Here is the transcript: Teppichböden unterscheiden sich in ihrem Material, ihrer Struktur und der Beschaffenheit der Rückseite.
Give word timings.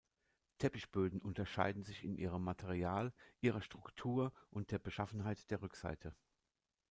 Teppichböden 0.57 1.21
unterscheiden 1.21 1.83
sich 1.83 2.03
in 2.03 2.17
ihrem 2.17 2.43
Material, 2.43 3.13
ihrer 3.39 3.61
Struktur 3.61 4.33
und 4.49 4.71
der 4.71 4.79
Beschaffenheit 4.79 5.51
der 5.51 5.61
Rückseite. 5.61 6.15